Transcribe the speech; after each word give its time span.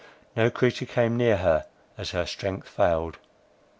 No 0.35 0.49
creature 0.49 0.87
came 0.87 1.15
near 1.15 1.37
her, 1.37 1.67
as 1.95 2.09
her 2.09 2.25
strength 2.25 2.67
failed. 2.67 3.19